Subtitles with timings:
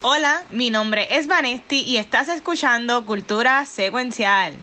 [0.00, 4.54] Hola, mi nombre es Vanesti y estás escuchando Cultura Secuencial.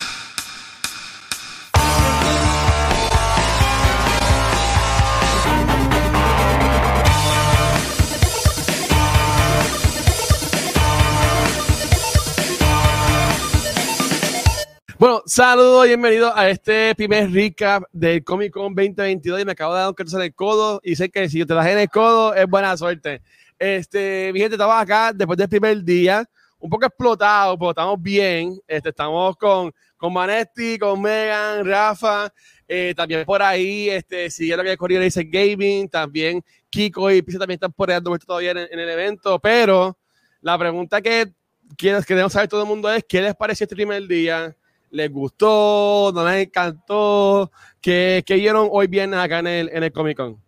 [14.97, 19.73] Bueno, saludos y bienvenidos a este primer recap del Comic Con 2022 y me acabo
[19.73, 21.89] de dar un cartucho en el codo y sé que si te das en el
[21.89, 23.21] codo es buena suerte.
[23.57, 26.27] Este, mi gente, estamos acá después del primer día,
[26.59, 28.59] un poco explotado, pero estamos bien.
[28.67, 32.31] Este, estamos con, con Manetti, con Megan, Rafa,
[32.67, 37.57] eh, también por ahí, este, siguieron que corrió dice Gaming, también Kiko y Pisa también
[37.57, 39.97] están por ahí todavía en, en el evento, pero
[40.41, 41.31] la pregunta que
[41.77, 44.55] quieres, queremos saber todo el mundo es, ¿qué les pareció este primer día?
[44.91, 46.11] ¿Les gustó?
[46.13, 47.51] ¿No les encantó?
[47.81, 50.44] ¿Qué, qué vieron hoy viernes acá en el, en el Comic Con?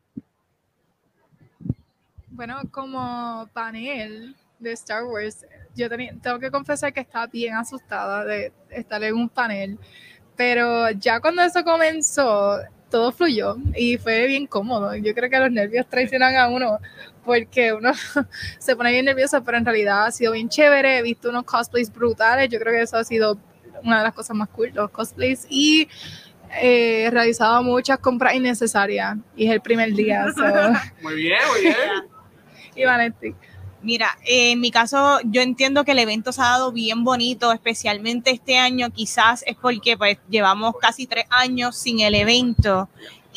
[2.30, 5.46] Bueno, como panel de Star Wars,
[5.76, 9.80] yo tengo que confesar que estaba bien asustada de estar en un panel,
[10.36, 14.96] pero ya cuando eso comenzó, todo fluyó y fue bien cómodo.
[14.96, 16.80] Yo creo que los nervios traicionan a uno
[17.26, 17.92] porque uno
[18.60, 21.00] se pone bien nervioso, pero en realidad ha sido bien chévere.
[21.00, 22.50] He visto unos cosplays brutales.
[22.50, 23.38] Yo creo que eso ha sido
[23.84, 25.46] una de las cosas más cool, los cosplays.
[25.50, 25.90] Y
[26.62, 30.28] eh, he realizado muchas compras innecesarias y es el primer día.
[31.02, 32.17] Muy bien, muy bien.
[32.78, 33.36] Y Vanetti.
[33.82, 37.52] Mira, eh, en mi caso yo entiendo que el evento se ha dado bien bonito,
[37.52, 42.90] especialmente este año, quizás es porque pues llevamos casi tres años sin el evento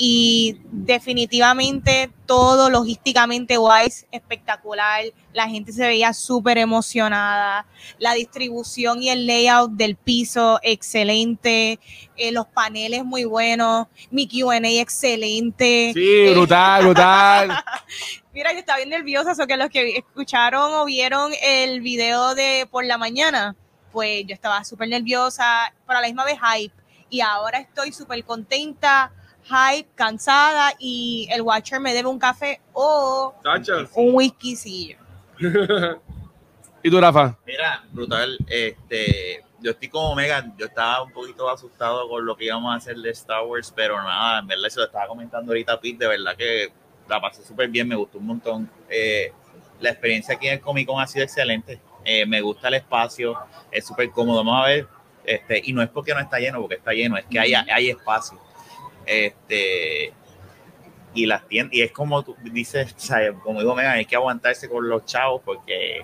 [0.02, 7.66] y definitivamente todo logísticamente wise, espectacular, la gente se veía súper emocionada,
[7.98, 11.78] la distribución y el layout del piso excelente,
[12.16, 15.92] eh, los paneles muy buenos, mi Q&A excelente.
[15.92, 17.64] Sí, Eh, brutal, brutal.
[18.32, 22.68] Mira, yo estaba bien nerviosa, so que los que escucharon o vieron el video de
[22.70, 23.56] por la mañana,
[23.90, 26.74] pues yo estaba súper nerviosa, pero a la misma vez hype.
[27.08, 29.10] Y ahora estoy súper contenta,
[29.42, 33.34] hype, cansada y el Watcher me debe un café o
[33.96, 34.96] un whiskycillo.
[36.82, 37.36] ¿Y tú, Rafa?
[37.44, 38.38] Mira, brutal.
[38.48, 40.54] Este, yo estoy como Megan.
[40.56, 44.00] Yo estaba un poquito asustado con lo que íbamos a hacer de Star Wars, pero
[44.00, 45.98] nada, en verdad se lo estaba comentando ahorita a Pete.
[45.98, 46.72] De verdad que
[47.10, 48.70] la pasé súper bien, me gustó un montón.
[48.88, 49.32] Eh,
[49.80, 51.80] la experiencia aquí en el Comic Con ha sido excelente.
[52.04, 53.36] Eh, me gusta el espacio,
[53.70, 54.38] es súper cómodo.
[54.38, 54.86] Vamos a ver,
[55.24, 57.90] este, y no es porque no está lleno, porque está lleno, es que hay, hay
[57.90, 58.38] espacio.
[59.04, 60.12] Este,
[61.12, 64.68] y las tiendas, y es como tú dices, sea, como digo Megan, hay que aguantarse
[64.68, 66.02] con los chavos porque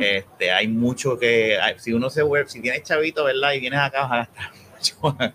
[0.00, 3.52] este, hay mucho que, si uno se vuelve, si tienes chavito, ¿verdad?
[3.52, 4.52] Y vienes acá, vas a gastar
[5.18, 5.34] mucho.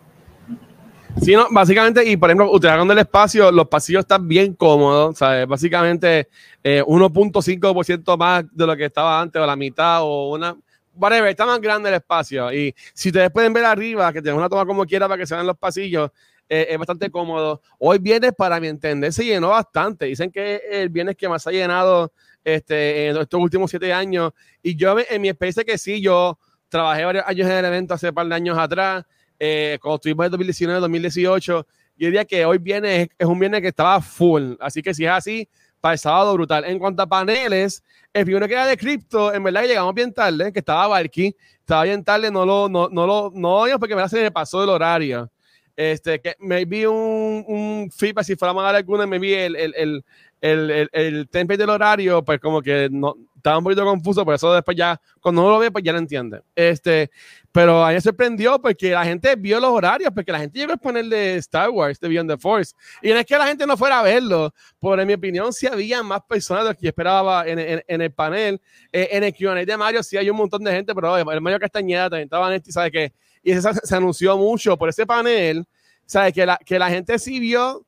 [1.21, 5.45] Sí, no, básicamente, y por ejemplo, utilizando el espacio, los pasillos están bien cómodos, ¿sabes?
[5.47, 6.29] Básicamente
[6.63, 10.55] eh, 1.5% más de lo que estaba antes, o la mitad, o una.
[10.95, 12.51] Whatever, está más grande el espacio.
[12.53, 15.35] Y si ustedes pueden ver arriba, que tenemos una toma como quiera para que se
[15.35, 16.09] vean los pasillos,
[16.47, 17.61] eh, es bastante cómodo.
[17.77, 20.05] Hoy viernes, para mi entender, se llenó bastante.
[20.05, 22.13] Dicen que el viernes que más ha llenado
[22.43, 24.31] este, estos últimos siete años.
[24.63, 28.13] Y yo, en mi experiencia, que sí, yo trabajé varios años en el evento hace
[28.13, 29.05] par de años atrás
[29.39, 31.67] eh, cuando estuvimos en 2019, 2018,
[31.97, 34.53] yo diría que hoy viene, es, un viernes que estaba full.
[34.59, 36.65] Así que si es así, para el sábado brutal.
[36.65, 37.83] En cuanto a paneles,
[38.13, 41.35] el primero que era de cripto, en verdad que llegamos bien tarde, que estaba Barky,
[41.59, 44.69] estaba bien tarde, no lo, no, no lo, no porque me se me pasó el
[44.69, 45.29] horario.
[45.79, 49.55] Este, que me vi un, un feedback, si fuéramos a dar alguna, me vi el,
[49.55, 50.03] el, el,
[50.41, 54.35] el, el, el template del horario, pues como que no, estaba un poquito confuso, por
[54.35, 56.41] eso después ya, cuando uno lo ve, pues ya lo entiende.
[56.53, 57.09] Este,
[57.53, 60.73] pero a mí me sorprendió porque la gente vio los horarios, porque la gente llegó
[60.73, 62.75] a ponerle Star Wars, de Beyond the Force.
[63.01, 65.65] Y no es que la gente no fuera a verlo, pero en mi opinión, sí
[65.65, 68.59] había más personas de que esperaba en, en, en el panel.
[68.91, 71.57] Eh, en el QA de Mario sí hay un montón de gente, pero el Mario
[71.57, 73.13] Castañeda también estaba Nesti, ¿sabes qué?
[73.43, 75.65] Y eso se, se anunció mucho por ese panel,
[76.05, 76.33] ¿sabes?
[76.33, 77.85] Que la, que la gente sí vio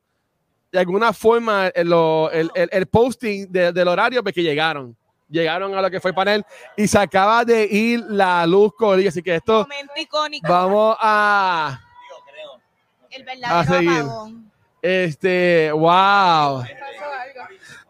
[0.70, 4.96] de alguna forma el, lo- el, el- el posting de- del horario porque llegaron.
[5.28, 6.44] Llegaron a lo que fue el panel
[6.76, 9.08] y se acaba de ir la luz Corillo.
[9.08, 10.46] Así que esto Momento icónico.
[10.50, 11.80] vamos a
[13.10, 13.90] El a verdadero seguir.
[14.00, 14.52] apagón.
[14.82, 16.62] este wow.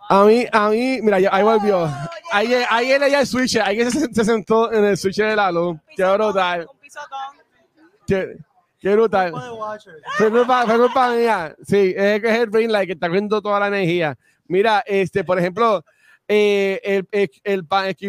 [0.08, 1.88] A mí, a mí, mira, ahí volvió.
[2.32, 5.50] Ahí, ahí él ya el switch, ahí se, se sentó en el switch de la
[5.50, 5.78] luz.
[5.96, 6.66] Qué brutal.
[8.06, 8.36] Qué,
[8.78, 9.32] qué brutal.
[10.16, 11.54] Fue culpa, fue culpa mía.
[11.62, 14.16] Sí, es que es el brain light que está cogiendo toda la energía.
[14.46, 15.84] Mira, este, por ejemplo,
[16.28, 17.66] eh, el, el, el,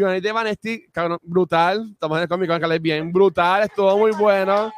[0.08, 1.90] el de Vanesti, cabrón, brutal.
[1.92, 3.12] Estamos en el Comic Con, que bien.
[3.12, 4.72] Brutal, estuvo muy bueno.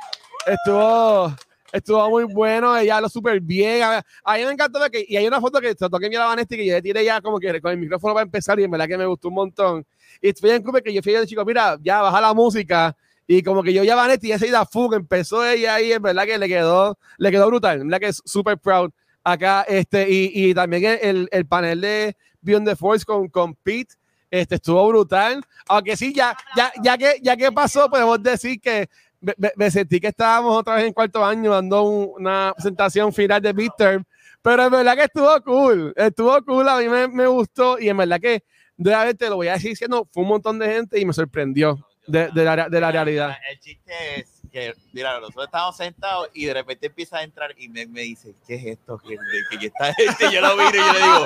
[0.45, 1.35] Estuvo,
[1.71, 3.81] estuvo muy bueno, ella lo súper bien.
[3.83, 6.55] A, mí me encantó que, y hay una foto que se toqué mi a Vanesti
[6.55, 8.87] que yo le tiré ya como que con el micrófono para empezar y en verdad
[8.87, 9.85] que me gustó un montón.
[10.21, 12.95] Y estoy en club que yo fui de chico, mira, ya baja la música.
[13.27, 16.37] Y como que yo ya Vanetti, esa ida fuga, empezó ella ahí, en verdad que
[16.37, 18.91] le quedó, le quedó brutal, en verdad que es súper proud.
[19.23, 23.95] Acá, este, y, y también el, el, panel de Beyond the Force con, con Pete,
[24.29, 28.87] este, estuvo brutal, aunque sí, ya, ya, ya, que, ya que pasó, podemos decir que
[29.19, 33.41] me, me, sentí que estábamos otra vez en cuarto año dando un, una presentación final
[33.41, 34.03] de midterm,
[34.43, 37.97] pero en verdad que estuvo cool, estuvo cool, a mí me, me gustó, y en
[37.97, 38.43] verdad que,
[38.77, 41.83] de te lo voy a decir diciendo, fue un montón de gente y me sorprendió
[42.07, 43.37] de, de, la, de la realidad.
[43.49, 47.67] El chiste es que, mira, nosotros estábamos sentados y de repente empieza a entrar y
[47.67, 48.97] me, me dice, ¿qué es esto?
[48.97, 49.17] Que,
[49.49, 51.25] que yo, está, este, yo lo miro y yo le digo,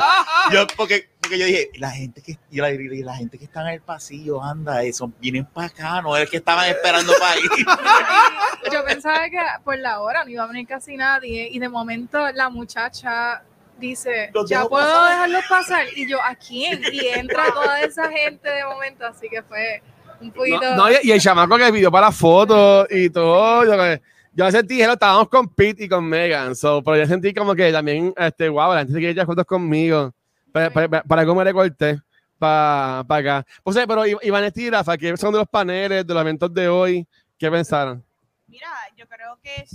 [0.51, 3.75] yo, porque, porque yo dije, la gente que, yo la, la gente que está en
[3.75, 7.49] el pasillo, anda, eso, vienen para acá, no es que estaban esperando para ir.
[8.73, 12.31] yo pensaba que por la hora no iba a venir casi nadie y de momento
[12.31, 13.43] la muchacha
[13.79, 15.11] dice, ya puedo pasar?
[15.11, 15.85] dejarlos pasar.
[15.95, 16.81] Y yo, ¿a quién?
[16.91, 19.81] Y entra toda esa gente de momento, así que fue
[20.21, 20.75] un poquito.
[20.75, 23.65] No, no, y el chamaco que pidió para fotos y todo.
[23.65, 24.01] Yo,
[24.33, 27.71] yo sentí que estábamos con Pete y con Megan, so, pero yo sentí como que
[27.71, 30.13] también, este, wow, la gente se quiere echar fotos conmigo.
[30.51, 31.99] Para, para, para cómo le corté
[32.39, 33.47] para, para acá.
[33.61, 37.05] Pues, pero Iván y Rafa, que son de los paneles, de los eventos de hoy,
[37.37, 38.03] ¿qué pensaron?
[38.47, 39.65] Mira, yo creo que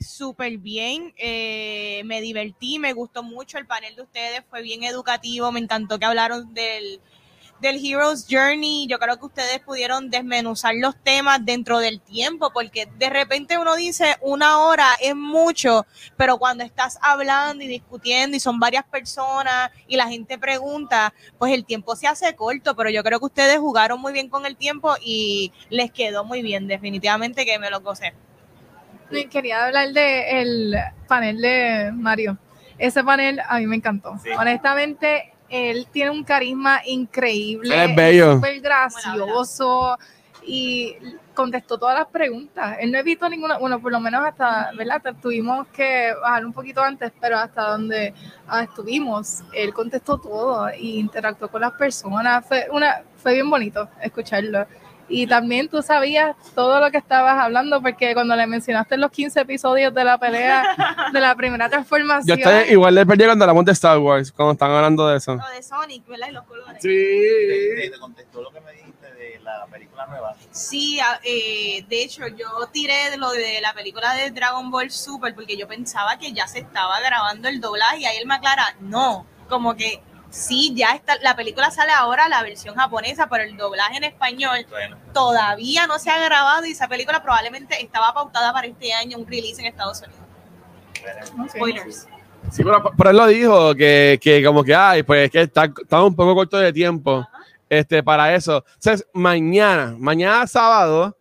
[0.00, 5.50] súper bien, eh, me divertí, me gustó mucho el panel de ustedes, fue bien educativo,
[5.52, 7.00] me encantó que hablaron del
[7.60, 12.88] del Hero's Journey, yo creo que ustedes pudieron desmenuzar los temas dentro del tiempo, porque
[12.98, 15.86] de repente uno dice una hora es mucho,
[16.16, 21.52] pero cuando estás hablando y discutiendo y son varias personas y la gente pregunta, pues
[21.52, 24.56] el tiempo se hace corto, pero yo creo que ustedes jugaron muy bien con el
[24.56, 28.14] tiempo y les quedó muy bien, definitivamente que me lo gocé.
[29.30, 30.76] Quería hablar del el
[31.06, 32.38] panel de Mario.
[32.78, 34.18] Ese panel a mí me encantó.
[34.22, 34.30] Sí.
[34.30, 39.98] Honestamente, él tiene un carisma increíble, es bello, súper gracioso
[40.46, 40.96] y
[41.34, 42.76] contestó todas las preguntas.
[42.80, 45.02] Él no evitó ninguna, bueno, por lo menos hasta, ¿verdad?
[45.20, 48.14] Tuvimos que bajar un poquito antes, pero hasta donde
[48.48, 52.44] ah, estuvimos, él contestó todo e interactuó con las personas.
[52.46, 54.66] Fue, una, fue bien bonito escucharlo.
[55.08, 59.40] Y también tú sabías todo lo que estabas hablando, porque cuando le mencionaste los 15
[59.40, 60.64] episodios de la pelea
[61.12, 62.38] de la primera transformación.
[62.38, 65.34] Yo estoy igual de perdí cuando hablamos de Star Wars, cuando están hablando de eso.
[65.36, 66.28] Lo de Sonic, ¿verdad?
[66.28, 66.82] Y los colores.
[66.82, 66.88] Sí.
[66.88, 70.34] ¿Te, te contestó lo que me dijiste de la película nueva?
[70.50, 75.34] Sí, eh, de hecho, yo tiré de lo de la película de Dragon Ball Super,
[75.34, 78.74] porque yo pensaba que ya se estaba grabando el doblaje, y ahí él me aclara,
[78.80, 80.02] no, como que
[80.36, 84.66] sí, ya está, la película sale ahora, la versión japonesa, pero el doblaje en español
[84.68, 84.96] Bueno.
[85.12, 89.26] todavía no se ha grabado y esa película probablemente estaba pautada para este año, un
[89.26, 91.50] release en Estados Unidos.
[91.50, 92.06] Spoilers.
[92.52, 95.64] Sí, pero, pero él lo dijo, que, que como que, ay, pues es que está,
[95.64, 97.26] estamos un poco corto de tiempo
[97.68, 98.64] este, para eso.
[98.74, 101.16] Entonces, mañana, mañana sábado,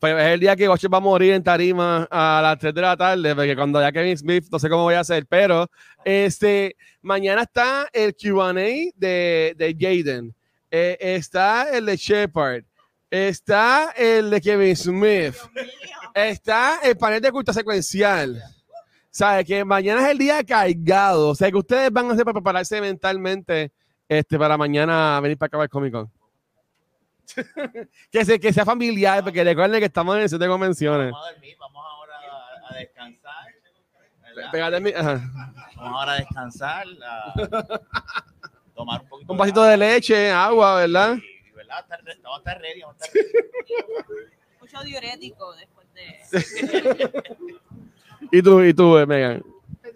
[0.00, 2.80] pues es el día que Watcher va a morir en tarima a las 3 de
[2.80, 5.70] la tarde, porque cuando ya Kevin Smith, no sé cómo voy a hacer, pero
[6.04, 10.34] este, mañana está el QA de, de Jaden,
[10.70, 12.64] eh, está el de Shepard,
[13.10, 15.34] está el de Kevin Smith,
[16.14, 18.42] está el panel de culto secuencial.
[19.12, 19.44] ¿Sabe?
[19.44, 21.30] Que mañana es el día cargado.
[21.30, 23.72] O sea, que ustedes van a hacer para prepararse mentalmente
[24.08, 26.19] este, para mañana venir para acabar el Comic Con.
[28.10, 31.10] que, se, que sea familiar, porque recuerden que estamos en el set de convenciones.
[31.12, 33.46] Vamos a dormir, vamos ahora a, a descansar.
[34.80, 35.20] mi- ajá.
[35.76, 37.32] Vamos ahora a descansar, a
[38.74, 41.16] tomar un poquito Un vasito de leche, agua, ¿verdad?
[41.16, 41.84] Y, y, ¿verdad?
[42.22, 43.34] Vamos a estar ready, vamos a estar ready.
[44.60, 47.36] Mucho diurético después de...
[48.32, 49.42] Y tú, y tú, eh, Megan.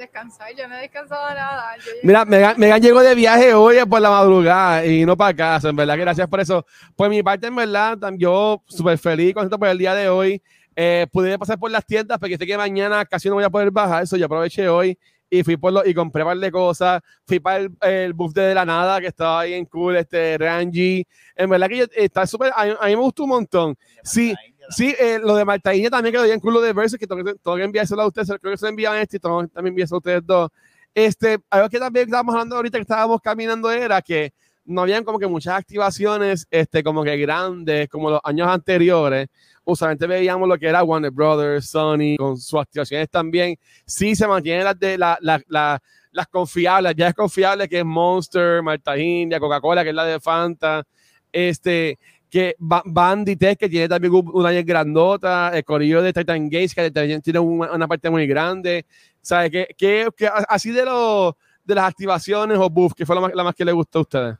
[0.04, 1.76] Pues descansar, yo no he descansado nada.
[1.78, 5.68] Yo Mira, Megan, Megan llegó de viaje hoy por la madrugada y no para casa,
[5.70, 6.66] en verdad, que gracias por eso.
[6.96, 10.42] Por mi parte, en verdad, yo súper feliz, contento por el día de hoy.
[10.76, 13.70] Eh, pude pasar por las tiendas porque sé que mañana casi no voy a poder
[13.70, 14.98] bajar, eso yo aproveché hoy
[15.30, 17.00] y fui por lo, y compré un par de cosas.
[17.26, 20.36] Fui para el, el buff de, de la nada que estaba ahí en cool, este
[20.38, 21.06] Rangi.
[21.36, 23.76] En verdad que yo, está súper, a, mí- a mí me gustó un montón.
[24.02, 24.34] Sí,
[24.70, 27.22] Sí, eh, lo de Marta Iña también quedó bien cool, lo de Versus, que tengo
[27.24, 29.48] que, tengo que enviárselo a ustedes, creo que se lo envían este y tengo que
[29.48, 30.50] también enviárselo a ustedes dos.
[30.94, 34.32] Este, algo que también estábamos hablando ahorita que estábamos caminando era que
[34.64, 39.28] no habían como que muchas activaciones, este, como que grandes, como los años anteriores.
[39.64, 43.56] Usualmente veíamos lo que era Warner Brothers, Sony, con sus activaciones también.
[43.86, 47.84] Sí se mantienen las de la, la, la- las confiables, ya es confiable que es
[47.84, 50.84] Monster, Marta India, Coca-Cola, que es la de Fanta.
[51.32, 51.98] Este,
[52.34, 56.46] que Ba- Bandy Tech, que tiene también un- una área grandota, el corillo de Titan
[56.50, 58.84] Gates, que también tiene una, una parte muy grande.
[59.22, 59.52] ¿Sabes?
[59.52, 63.34] Que, que, que así de los de las activaciones o buff, que fue la más,
[63.34, 64.36] la más que le gustó a ustedes.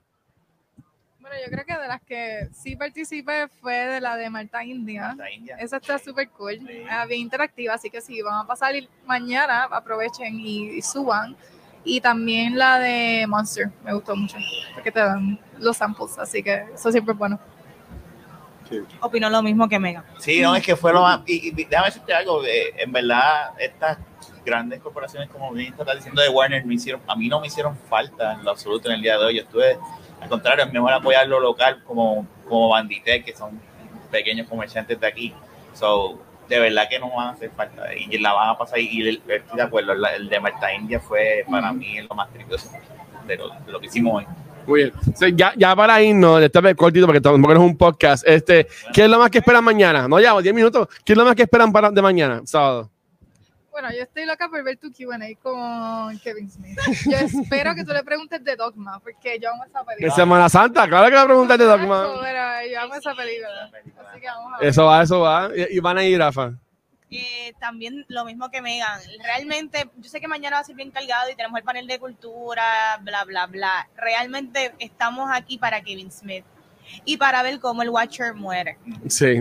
[1.21, 5.17] Bueno, yo creo que de las que sí participé fue de la de Marta India.
[5.61, 6.83] Esa está súper cool, Sí.
[6.91, 8.75] ah, bien interactiva, así que sí, van a pasar
[9.07, 11.37] mañana, aprovechen y, y suban.
[11.85, 14.37] Y también la de Monster, me gustó mucho,
[14.75, 17.39] porque te dan los samples, así que eso siempre es bueno.
[19.00, 20.04] Opino lo mismo que Mega.
[20.18, 21.21] Sí, no, es que fue lo más.
[21.26, 23.99] Y, y déjame decirte algo, eh, en verdad, estas
[24.44, 27.76] grandes corporaciones, como bien está diciendo de Warner, me hicieron, a mí no me hicieron
[27.88, 29.37] falta en lo absoluto en el día de hoy.
[29.37, 29.78] Yo estuve,
[30.21, 33.61] al contrario, es mejor apoyar lo local como, como Bandité, que son
[34.11, 35.35] pequeños comerciantes de aquí.
[35.73, 38.78] So, de verdad que no van a hacer falta y la van a pasar.
[38.78, 42.30] Y el- estoy de acuerdo, la- el de Marta India fue para mí lo más
[42.30, 42.56] triste
[43.26, 44.26] de lo, de lo que hicimos hoy.
[44.66, 45.37] Muy bien.
[45.37, 48.26] Ya, ya para irnos, vez cortito porque tampoco es un podcast.
[48.26, 50.09] Este, ¿Qué es lo más que esperan mañana?
[50.09, 50.88] No, ya, 10 minutos.
[51.04, 52.90] ¿Qué es lo más que esperan para de mañana, sábado?
[53.71, 56.78] Bueno, yo estoy loca por ver tu QA con Kevin Smith.
[57.11, 60.14] Yo espero que tú le preguntes de Dogma, porque yo amo esa De película.
[60.14, 62.06] Semana Santa, claro que la pregunta de Dogma.
[62.23, 63.49] Pero yo amo esa película.
[64.12, 64.68] Así que vamos a ver.
[64.68, 65.50] Eso va, eso va.
[65.71, 66.52] Y van a ir, Rafa.
[67.11, 69.01] Eh, también lo mismo que Megan.
[69.23, 71.99] Realmente, yo sé que mañana va a ser bien cargado y tenemos el panel de
[71.99, 73.89] cultura, bla, bla, bla.
[73.97, 76.45] Realmente estamos aquí para Kevin Smith
[77.05, 78.79] y para ver cómo el Watcher muere.
[79.09, 79.37] Sí.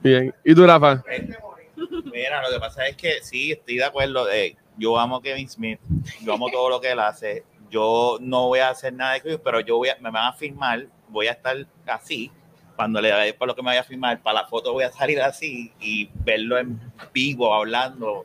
[0.00, 0.34] Bien.
[0.44, 1.02] ¿Y tú, Rafa?
[2.04, 4.30] Mira, lo que pasa es que sí, estoy de acuerdo.
[4.30, 5.80] eh, yo amo a Kevin Smith,
[6.22, 7.44] yo amo todo lo que él hace.
[7.70, 10.32] Yo no voy a hacer nada de Kevin, pero yo voy a, me van a
[10.32, 11.56] filmar, voy a estar
[11.86, 12.30] así.
[12.78, 14.92] Cuando le dé por lo que me vaya a filmar, para la foto voy a
[14.92, 16.78] salir así y verlo en
[17.12, 18.18] vivo, hablando.
[18.18, 18.24] O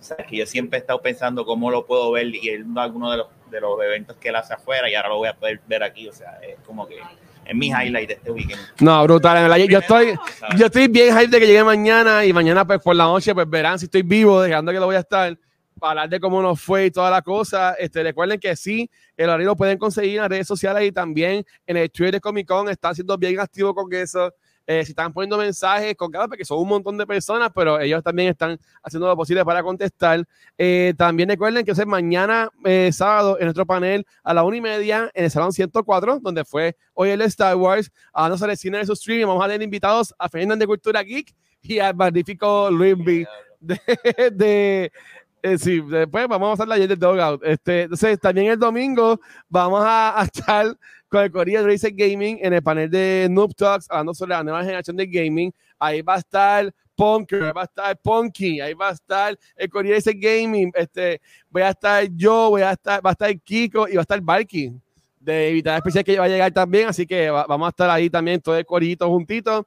[0.00, 3.10] sea, que yo siempre he estado pensando cómo lo puedo ver y él no alguno
[3.10, 5.60] de los, de los eventos que él hace afuera y ahora lo voy a poder
[5.68, 6.08] ver aquí.
[6.08, 6.96] O sea, es como que
[7.44, 8.58] es mi highlight de este weekend.
[8.80, 9.36] No, brutal.
[9.36, 10.58] en verdad, yo- estoy, ¿sabes?
[10.58, 13.50] yo estoy bien hype de que llegue mañana y mañana pues por la noche pues
[13.50, 15.36] verán si estoy vivo, dejando que lo voy a estar
[15.80, 17.74] hablar de cómo nos fue y toda la cosa.
[17.74, 21.44] Este, recuerden que sí, el horario lo pueden conseguir en las redes sociales y también
[21.66, 22.68] en el Twitter de Comic Con.
[22.68, 24.32] Están siendo bien activos con eso.
[24.66, 28.04] Eh, si están poniendo mensajes con cada, porque son un montón de personas, pero ellos
[28.04, 30.24] también están haciendo lo posible para contestar.
[30.56, 34.60] Eh, también recuerden que es mañana, eh, sábado, en nuestro panel a la una y
[34.60, 38.86] media en el Salón 104, donde fue hoy el Star Wars, hablándose del cine de
[38.86, 39.26] su streaming.
[39.26, 43.26] Vamos a tener invitados a Fernández de Cultura Geek y al magnífico Luis B.
[43.60, 43.78] De,
[44.30, 44.92] de-
[45.42, 47.42] eh, sí, después vamos a hacer la del Dogout.
[47.44, 50.66] Este, entonces, también el domingo vamos a, a estar
[51.08, 54.42] con el Corea de Racer Gaming en el panel de Noob Talks, hablando sobre la
[54.44, 55.52] nueva generación de gaming.
[55.78, 59.70] Ahí va a estar Punker, ahí va a estar Punky, ahí va a estar el
[59.70, 60.70] Corea Racer Gaming.
[60.74, 64.02] Este, voy a estar yo, voy a estar, va a estar Kiko y va a
[64.02, 64.72] estar Barky
[65.18, 66.88] de Invitada Especial que va a llegar también.
[66.88, 69.66] Así que va- vamos a estar ahí también, todo el corillito juntito.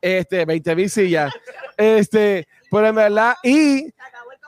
[0.00, 1.32] Este, 20 mil sillas.
[1.76, 3.92] Este, pero en verdad, y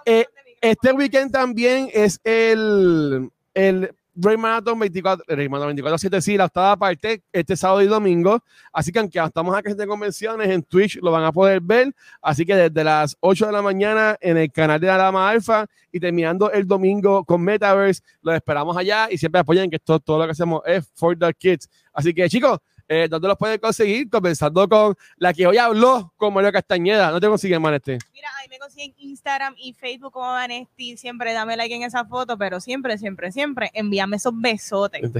[0.08, 0.24] Eh,
[0.70, 6.46] este weekend también es el, el Marathon 24, el Ray Marathon 24 7 sí, la
[6.46, 8.42] octava parte, este sábado y domingo.
[8.72, 11.94] Así que aunque estamos acá en convenciones, en Twitch lo van a poder ver.
[12.20, 15.66] Así que desde las 8 de la mañana en el canal de la Dama Alfa
[15.92, 20.18] y terminando el domingo con Metaverse, los esperamos allá y siempre apoyen que esto, todo
[20.18, 21.68] lo que hacemos es for the kids.
[21.92, 22.58] Así que chicos,
[22.88, 24.08] eh, ¿dónde los pueden conseguir?
[24.08, 27.10] Comenzando con la que hoy habló con Mario Castañeda.
[27.10, 27.98] ¿No te consiguen, Maneste?
[28.12, 30.96] Mira, ahí me consiguen Instagram y Facebook como Vanesti.
[30.96, 35.10] Siempre dame like en esa foto, pero siempre, siempre, siempre envíame esos besotes.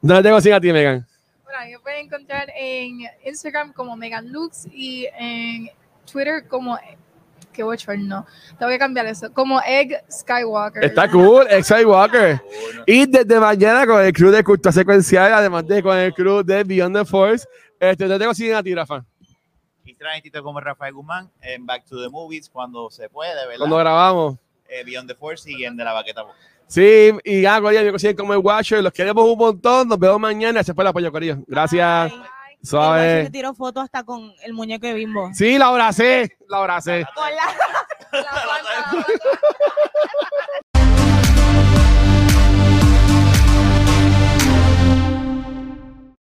[0.00, 1.06] ¿Dónde te consiguen a ti, Megan?
[1.44, 5.70] Bueno, me pueden encontrar en Instagram como Megan Lux y en
[6.10, 6.78] Twitter como
[7.52, 7.62] que
[7.98, 8.26] no,
[8.58, 10.84] tengo que cambiar eso, como Egg Skywalker.
[10.84, 12.40] Está cool, Exai Walker.
[12.86, 16.64] Y desde mañana con el crew de Cultura Secuencial, además de con el crew de
[16.64, 17.46] Beyond the Force,
[17.78, 19.04] este, ¿dónde te consiguen a ti, Rafa?
[19.84, 23.58] Y traen Tito como Rafael Guzmán en Back to the Movies cuando se puede, ¿verdad?
[23.58, 24.36] Cuando grabamos.
[24.68, 26.36] Eh, Beyond the Force y en De la Baqueta Boca.
[26.66, 28.82] Sí, y ya, Corillo, me consiguen como el Watcher.
[28.82, 29.88] Los queremos un montón.
[29.88, 30.54] Nos vemos mañana.
[30.54, 31.36] Gracias por el apoyo, Corillo.
[31.46, 32.10] Gracias.
[32.10, 32.41] Bye.
[32.62, 33.24] Suave.
[33.24, 35.30] Se tiró foto hasta con el muñeco de Bimbo.
[35.34, 37.04] Sí, la abracé, la abracé.
[37.14, 37.46] Con la,
[38.12, 39.06] la, la, la